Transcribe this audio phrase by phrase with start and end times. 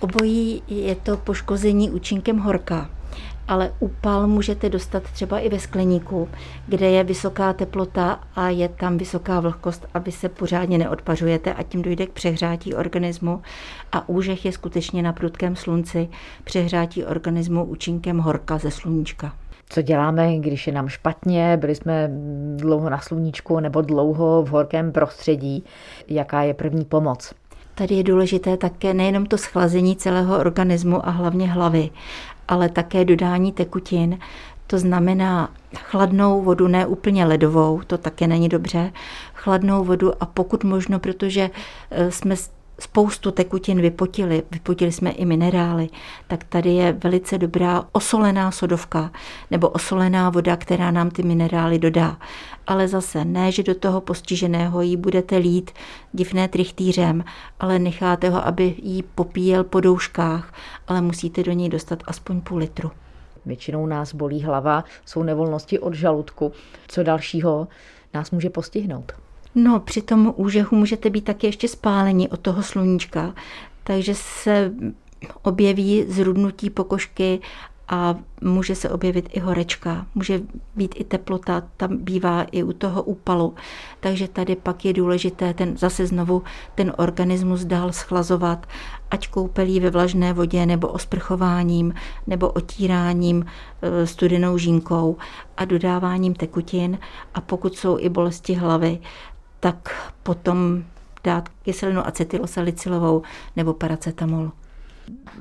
[0.00, 2.90] Obojí je to poškození účinkem horka
[3.48, 6.28] ale úpal můžete dostat třeba i ve skleníku,
[6.66, 11.82] kde je vysoká teplota a je tam vysoká vlhkost, aby se pořádně neodpařujete a tím
[11.82, 13.42] dojde k přehrátí organismu.
[13.92, 16.08] A úžeh je skutečně na prudkém slunci
[16.44, 19.32] přehrátí organismu účinkem horka ze sluníčka.
[19.68, 22.10] Co děláme, když je nám špatně, byli jsme
[22.56, 25.64] dlouho na sluníčku nebo dlouho v horkém prostředí,
[26.08, 27.34] jaká je první pomoc?
[27.78, 31.90] Tady je důležité také nejenom to schlazení celého organismu a hlavně hlavy,
[32.48, 34.18] ale také dodání tekutin.
[34.66, 38.92] To znamená chladnou vodu, ne úplně ledovou, to také není dobře,
[39.34, 41.50] chladnou vodu a pokud možno, protože
[41.90, 42.36] eh, jsme
[42.78, 45.88] spoustu tekutin vypotili, vypotili jsme i minerály,
[46.28, 49.10] tak tady je velice dobrá osolená sodovka
[49.50, 52.16] nebo osolená voda, která nám ty minerály dodá.
[52.66, 55.70] Ale zase ne, že do toho postiženého jí budete lít
[56.12, 57.24] divné trichtýřem,
[57.60, 60.54] ale necháte ho, aby jí popíjel po douškách,
[60.88, 62.90] ale musíte do něj dostat aspoň půl litru.
[63.46, 66.52] Většinou nás bolí hlava, jsou nevolnosti od žaludku.
[66.88, 67.68] Co dalšího
[68.14, 69.12] nás může postihnout?
[69.54, 73.34] No, při tom úžehu můžete být taky ještě spálení od toho sluníčka,
[73.84, 74.72] takže se
[75.42, 77.40] objeví zrudnutí pokožky
[77.88, 80.40] a může se objevit i horečka, může
[80.76, 83.54] být i teplota, tam bývá i u toho úpalu.
[84.00, 86.42] Takže tady pak je důležité ten zase znovu
[86.74, 88.66] ten organismus dál schlazovat,
[89.10, 91.94] ať koupelí ve vlažné vodě, nebo osprchováním,
[92.26, 93.46] nebo otíráním
[93.82, 95.16] e, studenou žínkou
[95.56, 96.98] a dodáváním tekutin.
[97.34, 98.98] A pokud jsou i bolesti hlavy,
[99.60, 100.84] tak potom
[101.24, 103.22] dát kyselinu acetylosalicylovou
[103.56, 104.50] nebo paracetamol.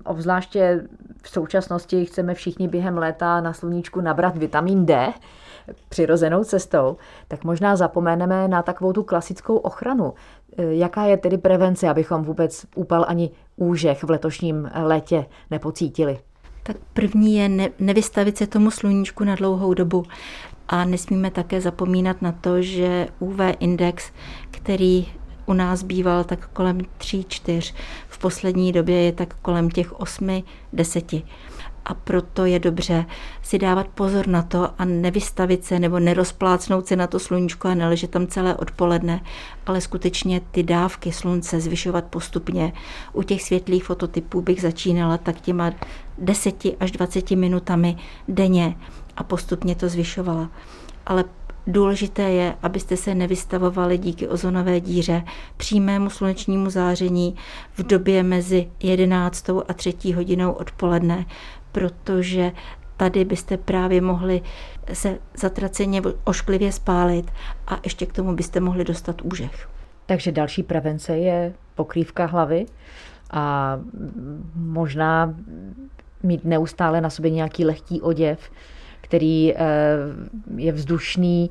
[0.04, 0.88] Obzvláště
[1.26, 5.14] v současnosti chceme všichni během léta na sluníčku nabrat vitamin D
[5.90, 10.14] přirozenou cestou, tak možná zapomeneme na takovou tu klasickou ochranu.
[10.58, 16.20] Jaká je tedy prevence, abychom vůbec úpal ani úžeh v letošním létě nepocítili?
[16.64, 20.04] Tak první je ne, nevystavit se tomu sluníčku na dlouhou dobu.
[20.67, 24.11] A nesmíme také zapomínat na to, že UV index,
[24.52, 25.08] který
[25.45, 27.73] u nás býval tak kolem 3-4,
[28.08, 31.23] v poslední době je tak kolem těch 8-10
[31.86, 33.06] a proto je dobře
[33.42, 37.73] si dávat pozor na to a nevystavit se nebo nerozplácnout se na to sluníčko a
[37.73, 39.22] neležet tam celé odpoledne,
[39.66, 42.73] ale skutečně ty dávky slunce zvyšovat postupně.
[43.14, 45.72] U těch světlých fototypů bych začínala tak těma
[46.17, 47.98] 10 až 20 minutami
[48.28, 48.76] denně
[49.17, 50.50] a postupně to zvyšovala.
[51.05, 51.23] Ale
[51.67, 55.23] Důležité je, abyste se nevystavovali díky ozonové díře
[55.58, 57.36] přímému slunečnímu záření
[57.73, 59.49] v době mezi 11.
[59.67, 60.11] a 3.
[60.11, 61.25] hodinou odpoledne,
[61.71, 62.52] protože
[62.98, 64.42] tady byste právě mohli
[64.93, 67.31] se zatraceně ošklivě spálit
[67.67, 69.70] a ještě k tomu byste mohli dostat úžeh.
[70.05, 72.65] Takže další prevence je pokrývka hlavy
[73.31, 73.77] a
[74.55, 75.36] možná
[76.23, 78.52] mít neustále na sobě nějaký lehký oděv,
[79.05, 79.58] který eh,
[80.55, 81.49] je vzdušný,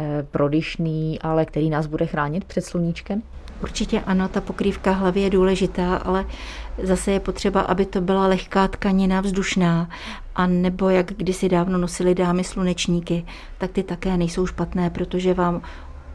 [0.00, 3.22] eh, prodyšný, ale který nás bude chránit před sluníčkem?
[3.62, 6.26] Určitě ano, ta pokrývka hlavy je důležitá, ale
[6.82, 9.88] zase je potřeba, aby to byla lehká tkanina vzdušná,
[10.34, 13.24] a nebo jak kdysi dávno nosili dámy slunečníky,
[13.58, 15.62] tak ty také nejsou špatné, protože vám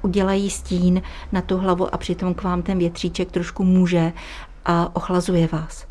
[0.02, 1.02] udělají stín
[1.32, 4.14] na tu hlavu a přitom k vám ten větříček trošku může
[4.66, 5.89] a ochlazuje vás.